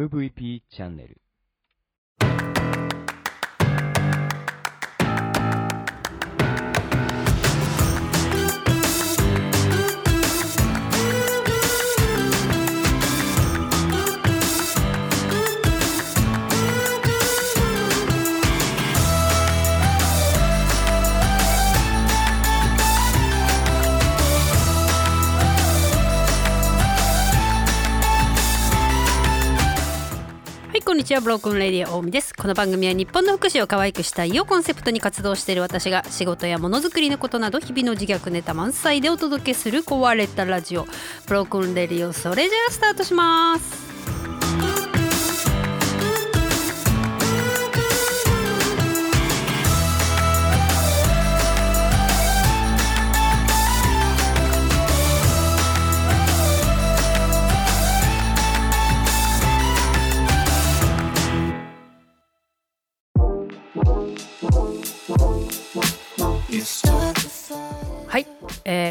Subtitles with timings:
[0.00, 1.20] MVP チャンネル。
[31.10, 32.32] ちはブロークンレディオ大見です。
[32.32, 40.86] この番組は日本の福祉を可愛くしたいをコンセプトに活動している私が仕事やものづくりのことなど日々の自虐ネタ満載でお届けする壊れたラジオ。
[41.26, 43.89] ブロークンレディオそれじゃあスタートします。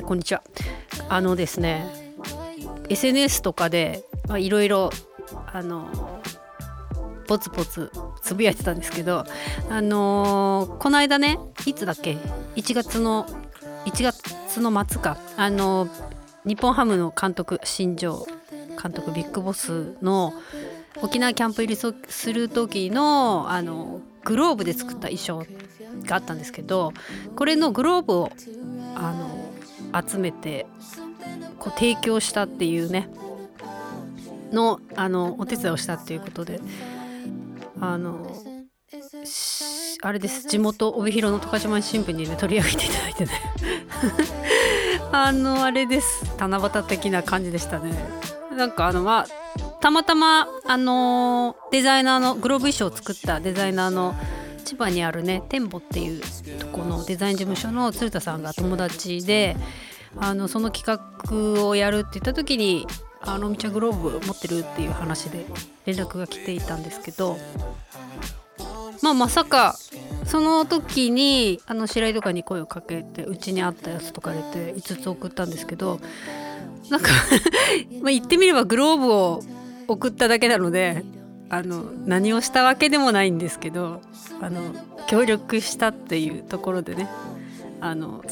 [0.10, 0.42] こんにちは。
[1.08, 1.86] あのですね
[2.90, 4.04] SNS とかで
[4.40, 4.90] いろいろ
[5.54, 5.88] あの
[7.28, 7.92] ポツポツ
[8.24, 9.24] つぶやいてたんですけど
[9.70, 11.38] あのーこの間ね
[11.68, 12.18] いつだっけ
[12.56, 13.28] ？1月の
[13.86, 15.16] 1月の末か。
[15.38, 15.88] あの
[16.44, 18.26] 日本ハムの監督新庄
[18.82, 20.34] 監督ビッグボスの
[21.04, 25.46] 沖縄キャンプ入りする時のあのグローブで作った衣装
[26.08, 26.94] があったんですけど
[27.36, 28.32] これのグローブを
[28.96, 29.39] あの
[30.08, 30.66] 集めて
[31.60, 33.10] こう提供したっていうね
[34.52, 36.60] のあのお手伝いをしたっていうことで
[37.80, 38.32] あの
[40.02, 43.32] あれです地元帯広の十勝前新聞にね取り上げていただいてね。
[45.12, 46.24] あのあれです。
[46.38, 47.94] 七夕的な感じでしたね。
[48.56, 49.28] なんかあのまあ
[49.82, 54.16] たまたまあのデザイナーのグローブ衣装を作ったデザイナーの
[54.70, 56.22] 千葉にあるねテンボっていう
[56.60, 59.56] とこのデザイン事務所の鶴田さんが友達で
[60.16, 61.02] あのその企
[61.58, 62.86] 画をやるって言った時に
[63.22, 65.48] 「あのみちゃグローブ持ってる?」っていう話で
[65.88, 67.38] 連絡が来ていたんですけど
[69.02, 69.76] まあまさか
[70.26, 76.00] その時にあの白井とかに声をかけてうちにあったやつとか入れて5つ送ったんですけど
[76.92, 77.10] なんか
[78.04, 79.42] ま言ってみればグローブを
[79.88, 81.04] 送っただけなので
[81.50, 84.02] あの何をしたわけでもないんですけど
[84.42, 84.74] あの
[85.08, 87.10] 協力したっていうところでね
[87.82, 88.24] あの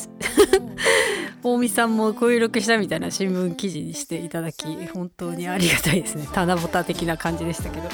[1.43, 6.27] 大見さんも協力したみたいな新聞記事にしていただき本当にありがたいですね。
[6.33, 7.89] 七夕的な感じでしたけど。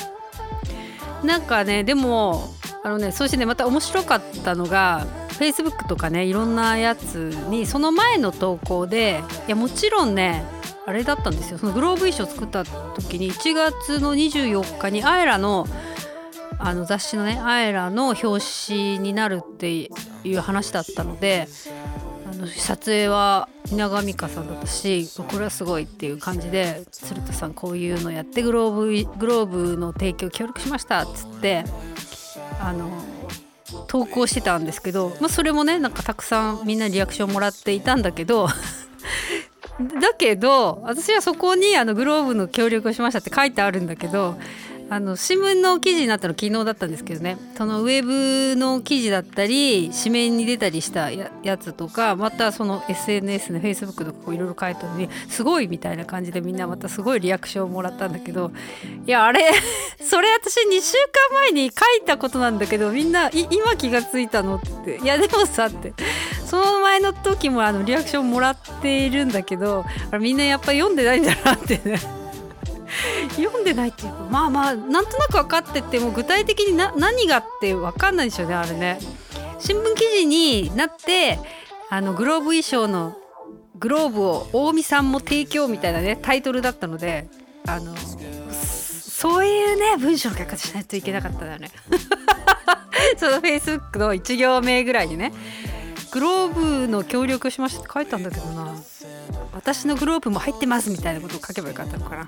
[1.23, 10.44] なんかねでもあのねそしてねまた面白かったのが Facebook とかねいろんなやつにその前の投稿でいやもちろんね
[10.85, 11.57] あれだったんですよ。
[11.57, 15.66] そのグローブ衣装作った時に1月の24日にアエラの
[16.59, 19.89] あの雑誌のねアエラの表紙になるって
[20.23, 21.47] いう話だったので
[22.31, 31.65] あの撮影は稲川美香さんだったしこれはすごいっていう感じで鶴田さんこういうのやってグローブグローブの提供協力しましたっつって
[32.61, 32.89] あの
[33.88, 38.47] 投稿してたんですけど、まあ、それもねなんかたくさんみんなリアクションもらっていたんだけど
[39.79, 44.38] だけど私はそこにあのグローブの協力をしましたって書いてあるんだけど
[44.93, 47.39] あの新聞の記事になったの昨日だったんですけどね。
[47.57, 58.51] そのウェブの記事だったり紙面に出たりしたやつとかまたその SNS の Facebook とかいろいろ書いたのにすごいみたいな感じでみんなまたすごいリアクションをもらったんだけど
[59.07, 59.51] いやあれ
[59.99, 60.93] それ私2週
[61.31, 64.99] 間前に書いたことなんだけどみんな今気がついたのって。
[65.01, 65.93] いやでもさって。
[66.45, 69.85] その前の時もあのリアクションもらっているんだけど
[70.19, 72.22] みんなやっぱ読んでないんだなってね。
[73.35, 78.99] 読んでないっていうかまあまあなんとなく分かってても具体的にな何がって分かんないでしょうねあれね。
[79.59, 81.39] 新聞記事になって
[81.89, 83.15] あのグローブ衣装の
[83.75, 87.27] グローブを大見さんも提供みたいなねタイトルだったので
[87.68, 87.95] あの
[88.51, 91.71] そういうね文章の書き方しないといけなかったんだよね。
[93.18, 95.31] そのフェイスブックの1行目ぐらいにね。
[96.13, 98.75] グローブの協力しましたって書いたんだけどな。
[99.51, 102.18] 私のグローブも入ってますみたいなことを書けばよかったのかな。
[102.18, 102.27] なん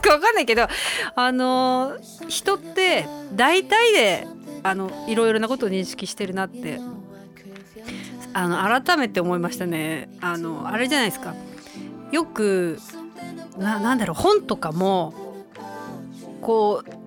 [0.00, 0.68] かわかんないけど
[1.16, 4.28] あの人って大体で
[4.62, 6.80] あのいろいろなことを認識してるなって
[8.34, 10.08] あの改めて思いましたね。
[10.20, 11.34] あのあれじゃないですか。
[12.12, 12.78] よく
[13.58, 15.12] ななんだろう本とかも
[16.40, 17.01] こう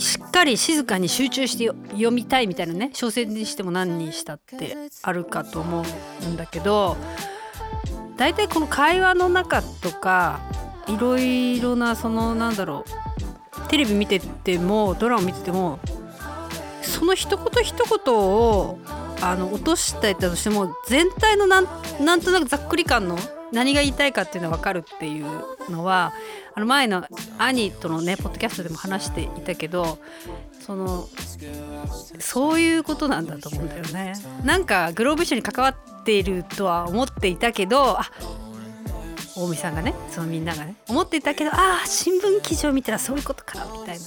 [0.00, 5.84] しっかり静かに集中して読みたいみたいなね小説にしても何にしたってあるかと思
[6.22, 6.96] うんだけど
[8.16, 10.40] 大体この会話の中とか
[10.86, 15.78] いろいろなそのなんだろうテレビ見ててもドラマ見てても
[16.82, 18.78] その一言一言を
[19.20, 21.68] あの落としてたとしても全体のなん
[22.00, 23.16] なんとなくざっくり感の
[23.52, 25.26] 何が言いたいかっていうのは分かるっていう
[25.70, 26.12] のは
[26.54, 27.06] あの前の
[27.38, 29.98] 兄とのねポッドキャストでも話していたけど
[30.60, 31.08] その
[32.18, 34.14] そういうことなんだと思うんだよね。
[34.44, 38.10] なんかグローブ一緒に関わっているとは思っていたけどあ
[39.36, 44.04] 大見さんがねそのみんながね思っていたけどああ新聞記事を見たらそういうことかみたいな。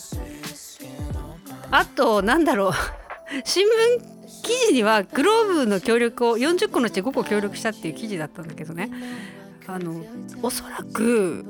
[1.70, 2.74] あとなんだろう
[3.44, 8.92] 新聞記事にはグローブの協力を40個のうち5個協力したっていう記事だったんだけどね。
[9.68, 10.06] あの
[10.42, 11.46] おそらく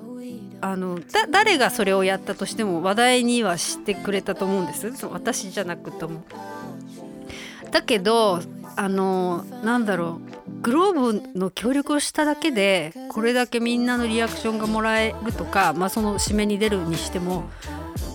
[0.60, 5.06] あのだ誰がそれをやったとしても話題にはしてくれたと思うんです。
[5.06, 6.24] 私じゃなくとも。
[7.72, 8.40] だけど
[8.76, 10.38] あのなんだろう。
[10.62, 17.50] グローブの協力をしただけでこれだけみんなのリアクションがもらえるとか、まあ、その締めに出るにしても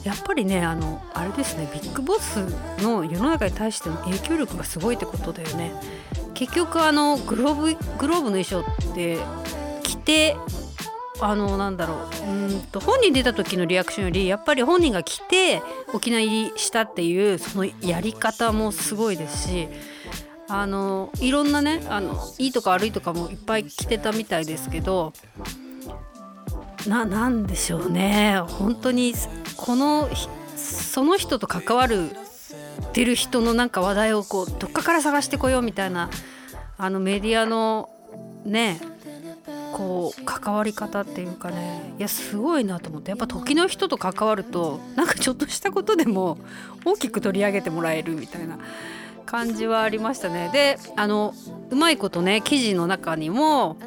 [0.04, 2.36] やっぱりねあのあれですねビッグボス
[2.82, 5.72] の世の中に対しての影響力がすごいってことだよね。
[6.34, 9.18] 結局あのグローブグローブの衣装って
[9.82, 10.36] 着て
[11.20, 11.94] あのなんだろ
[12.26, 15.62] ううんと本人出た時のリアクションよりやっぱり本人が来て
[15.92, 19.68] 沖縄入りしたっていうそのやり方もすごいですし
[20.48, 25.12] あのいろんなねあのいいとか悪いとかもいっぱい着てたみたいですけど
[26.86, 28.40] ななんでしょうね。
[28.46, 29.14] 本当に
[29.56, 30.08] この
[30.56, 32.10] その人と関わる
[32.92, 36.10] てる人のなんか話題をこうどっかから探してこようみたいな
[36.78, 37.88] あのメディアの
[38.44, 38.80] ね
[39.72, 41.94] こう関わり方っていうかね。
[41.98, 43.10] いやすごいなと思って。
[43.10, 46.38] やっぱ時の人と関わるとなんかちょっとしたことでも
[46.84, 48.58] 大きく取り上げてもらえるみたいな
[49.24, 50.50] 感じはありましたね。
[50.52, 51.34] であの
[51.70, 53.78] うまいことね記事の中にも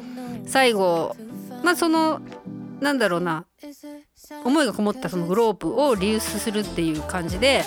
[0.46, 1.14] 最後
[1.62, 2.20] まあその
[2.80, 3.44] なんだろうな。
[4.44, 7.64] 思いがこもったそのグローブをリユースするっていう感じで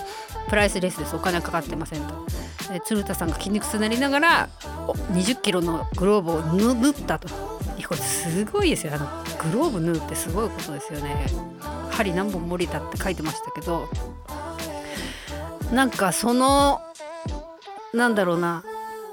[0.49, 1.15] プライスレスです。
[1.15, 2.25] お金はかかってませんと。
[2.85, 4.49] 鶴田さんが筋肉痛になりながら
[5.13, 6.41] 20キロのグローブを
[6.75, 7.27] 縫ったと。
[7.29, 8.93] これすごいですよ。
[8.93, 9.07] あの
[9.51, 11.25] グローブ縫うってすごいことですよね。
[11.89, 13.89] 針何本森田って書いてましたけど。
[15.71, 16.81] なんかその
[17.93, 18.63] なんだろうな。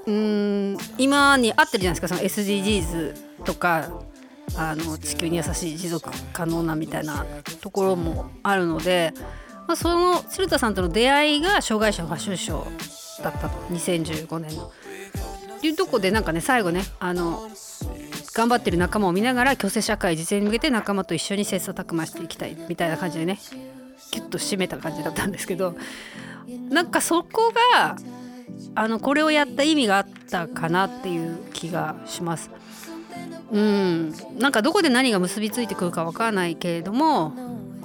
[0.07, 2.09] うん今に合ってるじゃないですか。
[2.09, 3.15] その SDGs
[3.45, 3.89] とか。
[4.55, 7.27] あの地球に優しい持続可能なみたいな
[7.61, 9.13] ところもあるので、
[9.67, 14.73] まあ、その鶴田さんとの出会いが障害者ファッションショーだったと2015年の。
[15.57, 17.51] っていうとこでなんかね最後ねあの
[18.35, 23.39] 頑張ってる仲間を見ながら共生社会実現に向けて仲間と一緒に切磋琢磨していきたいみたいな感じでね
[24.11, 25.75] キュッと締めた感じだったんですけど
[26.71, 27.97] なんかそこが
[28.75, 32.51] あのこれをやった意味があったかなっていう気がします。
[33.53, 34.15] うん。
[34.39, 37.33] なんかどこで何が結びついてくるか分からないけれども、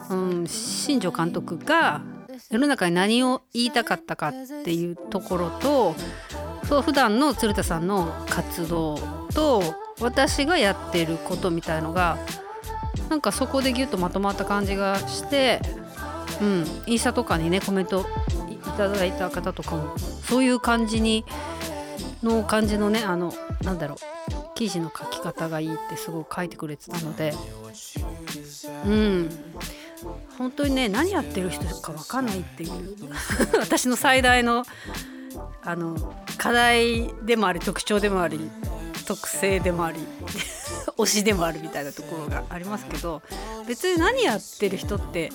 [0.10, 2.02] うん、新庄監督が
[2.50, 5.96] 世の中に何を言いたかったかっていうところと
[6.68, 8.98] そう普段の鶴田さんの活動
[9.34, 9.64] と
[10.00, 12.18] 私がやってることみたいのが
[13.10, 15.62] なんかそこでギュッとまとまった感じがして
[16.42, 18.06] うんインスタとかにねコメント
[18.50, 21.26] いただいた方とかもそういう感じに
[22.24, 23.34] の感じのねあの
[23.64, 27.34] なんだろう記事の書き方がいいってすごく書いてくれてたので。
[28.86, 29.30] うん。
[30.38, 32.96] 本当にね何やってる人か分かんないっていう。
[33.60, 34.64] 私の最大の
[35.64, 38.52] あの課題でもあり特徴でもあり
[39.08, 40.00] 特性でもあり
[40.96, 43.24] 推しでもあるみたいなところがありますけど。
[43.68, 45.32] 別に何やってる人って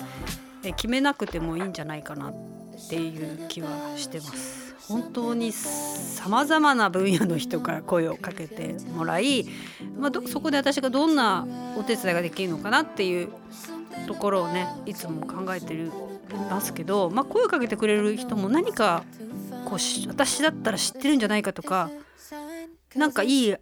[0.77, 2.33] 決めなくてもいいんじゃないかなっ
[2.89, 3.67] ていう気は
[3.97, 4.66] してます。
[4.87, 9.45] 本当にさまざまな分野の人から声をかけてもらい、
[9.97, 11.45] まあ、そこで私がどんな
[11.77, 13.29] お手伝いができるのかなっていう
[14.07, 15.91] ところをねいつも考えてる
[16.49, 19.03] ますけど、まあ、声をかけてくれる人も何か
[19.65, 21.89] こう私だったら知ってるんじゃないかとか
[22.95, 23.57] なんかいいね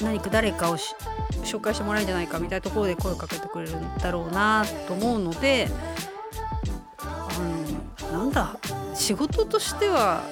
[0.00, 5.68] 何か誰かを紹介してもらえるんじゃないかみたいなところで声をかけてくれるんだろうなと思うので、
[8.10, 8.56] うん、なんだ
[9.10, 10.22] 仕事としては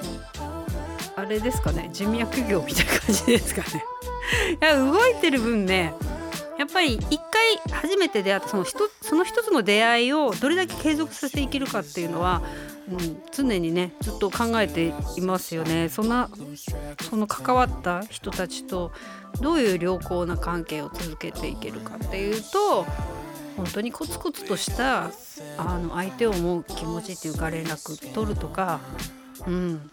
[1.17, 3.83] あれですかね人脈業みたいな感じですかね。
[4.61, 5.93] いや動いてる分ね
[6.57, 12.41] やっぱり一回初めて出会ったその一その一つの出会いをどれだけ継続させていけるかっていうのは
[12.89, 15.89] うん、常にねずっと考えていますよね。
[15.89, 16.29] そんな
[17.01, 18.91] その関わった人たちと
[19.41, 22.85] どういう良好な関係を続けていけるかっていうと
[23.59, 25.11] 本当にコツコツとした
[25.57, 28.79] あの相手を思う気持ちっていうか連絡取るとか
[29.45, 29.91] うん。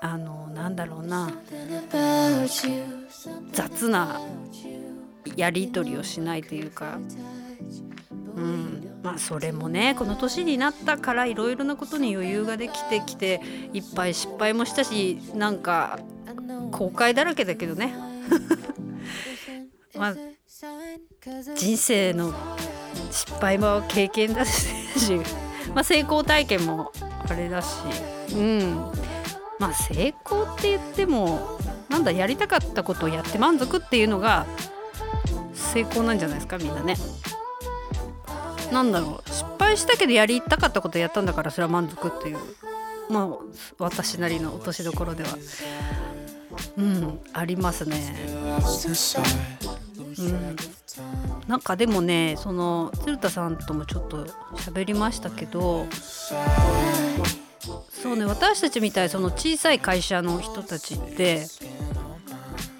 [0.00, 1.30] あのなんだろうな。
[3.52, 4.20] 雑な
[5.36, 7.00] やり取りをしないというか、
[8.36, 13.40] うん、まあそれもねこの年になったからいろいろなことに余裕ができてきて
[13.72, 15.98] いっぱい失敗もしたしなんか
[16.70, 17.92] 後悔だらけだけどね。
[19.98, 20.14] まあ
[21.56, 22.32] 人生の
[23.18, 24.68] 失敗も経験だし。
[25.74, 26.92] まあ成功体験も
[27.28, 27.66] あれだし。
[28.32, 28.92] うん。
[29.58, 31.58] まあ成功って言っても
[31.88, 34.46] なんだやりたかったことをやって満足っていうのが
[35.52, 36.96] 成功なんじゃないですかみんなね。
[38.70, 39.30] なんだろう。
[39.30, 42.38] 失敗したけどやりたかったことやったんだからそれは満足っていう。
[43.10, 43.28] まあ
[43.78, 45.30] 私なりの落としどころでは。
[46.76, 48.14] うんありますね。
[50.18, 50.56] うん、
[51.48, 54.26] なんかでもねその鶴田さんともちょっと
[54.56, 55.86] 喋りましたけど
[57.90, 61.46] そうね私たちみたいその小さい会社の人たちって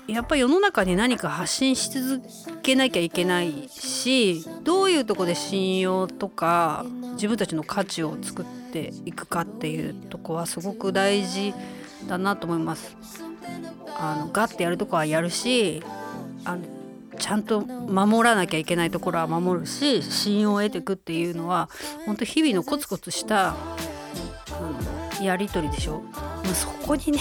[0.07, 2.23] やっぱり世の中に何か発信し続
[2.63, 6.85] けなきゃいけないしどういうとこで信用とか
[7.15, 11.55] 自分たちの価値を作っていくかっていうとこはすごく大事
[12.07, 12.97] だなと思います。
[14.01, 15.83] あのガッてやるとこはやるし
[16.45, 16.78] あの
[17.19, 21.69] ちゃんと守らなきゃいけないところは守るし信用を得ていくっていうのは
[22.07, 23.55] 本当日々のコツコツした
[25.21, 26.01] やり取りでしょ。
[26.13, 27.19] まあ、そこにね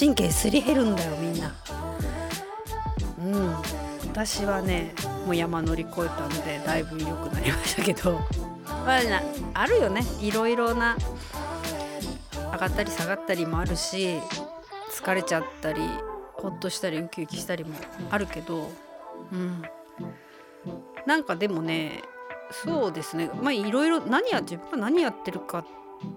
[0.00, 1.54] 神経すり減るんだよみんな。
[3.18, 3.84] うん
[4.14, 4.94] 私はね
[5.26, 8.20] もう山乗り越えたんでだいぶ良くなりましたけど
[8.68, 9.00] まあ
[9.54, 10.96] あるよねいろいろな
[12.52, 14.18] 上がったり下がったりもあるし
[14.92, 15.80] 疲れちゃったり
[16.34, 17.74] ほっとしたりウキウキしたりも
[18.10, 18.70] あるけど
[19.32, 19.62] うん。
[21.06, 22.02] なんかでもね
[22.50, 23.30] そうですね。
[23.42, 25.64] まあいろいろ何や自分が何やってるか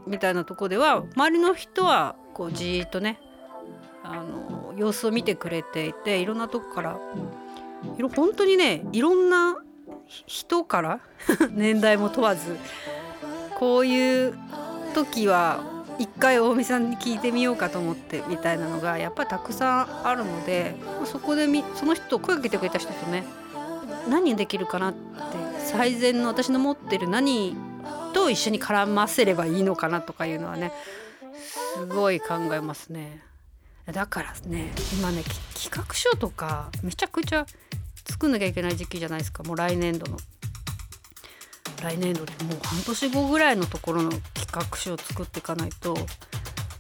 [0.05, 3.19] みたいなとこでは周りの人はこうじっとね
[4.03, 6.99] あの様子を見てくれていていろんなとこから
[8.15, 9.57] 本当にねいろんな
[10.05, 10.99] 人から
[11.51, 12.57] 年代も問わず
[13.55, 14.37] こういう
[14.93, 20.75] 時は一回大見さんに聞いてみようかと思ってみたいなのがやっぱりたくさんあるので
[21.05, 23.23] そこでみその人声かけてくれた人とね
[24.09, 24.99] 何できるかなって
[25.65, 27.55] 最善の私の持ってる何
[28.13, 30.71] と一緒に絡ませればいいのかなとかいうのはね
[31.75, 33.23] すごい考えますね。
[33.85, 35.23] だからね今ね
[35.53, 37.45] 企画書とかめちゃくちゃ
[38.09, 40.17] 作んなきゃいけない時期じゃないですかもう来年度の
[41.81, 45.93] 来年度でもう半年後ぐらいのところの企画書を作っていかないと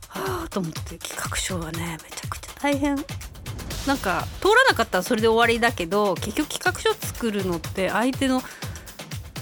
[0.09, 2.95] はあと思って企画書はねめちゃくちゃ大変
[3.85, 8.41] なんか通らなかったらそれで終わりだけど結局企画書作るのって相手の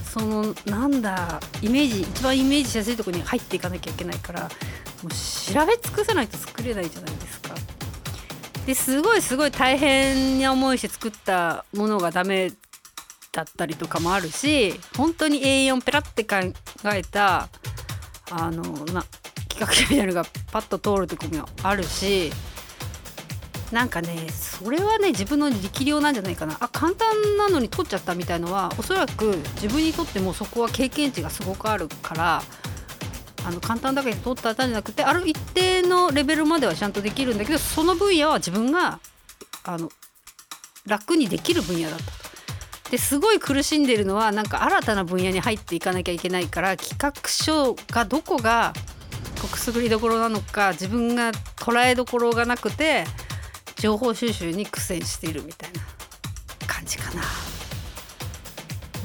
[0.03, 4.47] そのなんだイメージ一番イメージしやすいとこに入っていかなきゃいけないからも
[5.05, 7.53] う調べ尽くさないと作れないじゃないですか。
[8.65, 12.51] ですごいすごい大変な思いして作ったものがダメ
[13.35, 16.37] だったりとかもあるし本当に A4 ペラって考
[16.85, 17.49] えた
[18.31, 19.03] あのな
[19.49, 22.31] 企画書みたいなのがパッと通るとこもあるし
[23.71, 32.41] なんかねそれはね自分の力量なんじゃないかなあ簡単なのに取っちゃったみたいのはおそらく自分にとってもそこは経験値がすごくあるから
[33.45, 38.99] あの簡単だけど取ったんじゃなくてある一定のレベルまではちゃんとできるんだけどその分野は自分が
[39.65, 39.89] あの
[40.87, 42.24] 楽にできる分野だったと。
[42.91, 48.73] ですごい苦しんでるのはなんか新たな分野に入っていかなきゃいけないから企画書がどこが
[49.47, 53.05] くすぐりどころなのか自分が捉えどころがなくて
[53.75, 55.81] 情報収集に苦戦しているみたいな
[56.67, 57.21] 感じかな。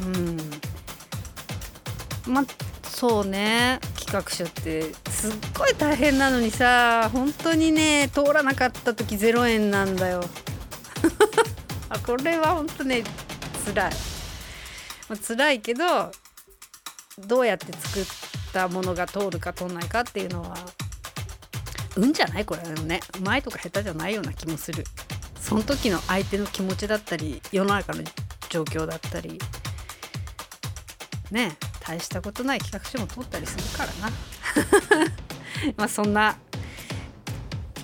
[0.06, 2.32] うん。
[2.32, 2.44] ま
[2.84, 3.80] そうね。
[3.98, 10.24] 企画書ってすっごい大変なのにさ本当にね通らなかった時0円なんだよ。
[11.88, 13.02] あこれは本当ね
[13.64, 13.90] 辛い、
[15.08, 16.10] まあ、辛いけど
[17.18, 18.04] どうやって作っ
[18.52, 20.56] たものが通るか通んないかっていうのは
[21.96, 22.44] 運じゃない？
[22.44, 23.00] これね。
[23.18, 24.84] うまいとか下手じゃないような気もする。
[25.38, 28.02] その時の相手の気持ちだったり世の中の
[28.48, 29.40] 状況だったり
[31.30, 35.10] ね大したことない企画書も通ったりするからな。
[35.76, 36.36] まあそんな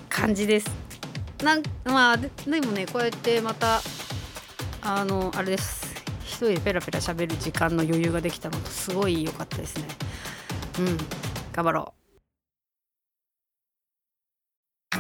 [0.09, 0.71] 感じです。
[1.43, 2.31] なんまあで
[2.61, 3.83] もねこうやってまた
[4.89, 5.97] あのあれです。
[6.25, 9.85] 一人でペラペラ喋る時間の余裕ができたのとすごい良かったですね。
[10.79, 10.97] うん。
[11.53, 11.95] 頑張ろ
[14.93, 14.99] う。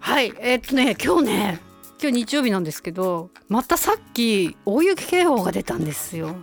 [0.00, 0.34] はい。
[0.38, 1.60] えー、っとね今日ね
[1.98, 6.36] 今日日曜日なんですけどまたさっき大雪警報が出たんですよ。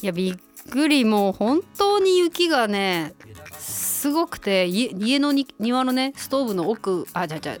[0.00, 0.36] いやびっ
[0.70, 1.04] くり。
[1.04, 3.12] もう本当に雪がね
[3.58, 7.58] すごくて家の庭のねストーブの奥あじゃじゃ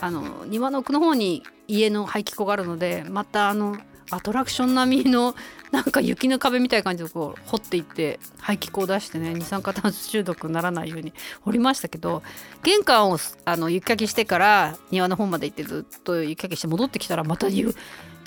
[0.00, 3.76] あの庭の奥の方に家の排気口があるのでまたあの
[4.10, 5.34] アトラクション並みの
[5.70, 11.12] なんか雪の壁みたいな感じでこう掘っていって排気口を出してね二酸化炭素中毒にならないように
[11.42, 12.22] 掘りましたけど
[12.62, 17.48] 玄関をあの雪かきしてから庭の方まで行ってずっと雪かきして戻ってきたらまた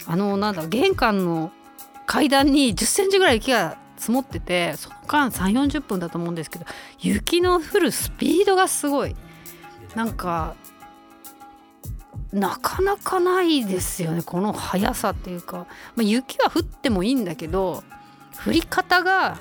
[0.07, 1.51] あのなんだ玄関の
[2.05, 6.65] 階段に1 0センチぐらい雪が積もっててその間3 4 0分だと思うんですけど
[6.99, 9.15] 雪の降るスピードがすごい。
[9.95, 10.55] なんか
[12.33, 14.21] なかなかないですよね。
[14.23, 17.83] この速さっていうか、まあ、雪は降ってもいいんだけど
[18.45, 19.37] 降り方が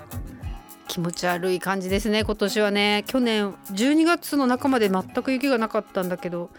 [0.88, 3.04] 気持ち悪い感じですね今年はね。
[3.06, 6.50] 去年12月の中まで全く雪がなかったんだけど。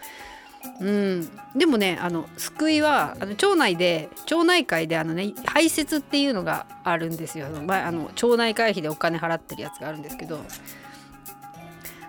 [0.80, 1.28] うん。
[1.56, 10.40] でもねあの救いはあの町内で町内会であのね排泄っていうのがあるんですよ、まあ、あの町内会費でお金払ってるやつがあるんですけど。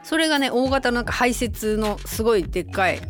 [0.04, 3.02] それがね大型のなんか排泄のすごいでっかい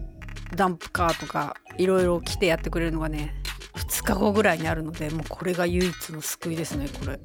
[0.56, 3.34] ダンプカーとかいろいろ来てやってくれるのがね
[3.76, 7.20] 2日後ぐらいにあるのでもうこれが唯一の救いですねこれ。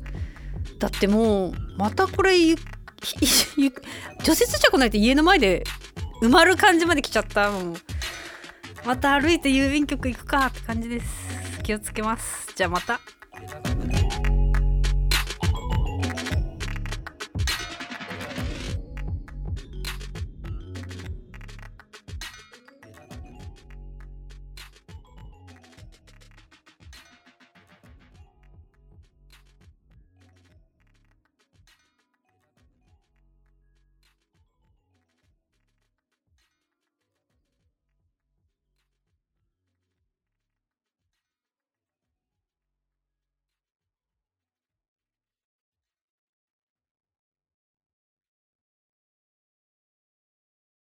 [0.79, 2.57] だってもうまたこれ除
[3.17, 5.65] 雪車来ないと家の前で
[6.21, 7.51] 埋まる感じまで来ちゃった。
[7.51, 7.75] もう
[8.85, 11.07] また歩いて郵便局行くかって感じです。
[11.63, 12.53] 気をつけます。
[12.57, 13.01] じゃあまた。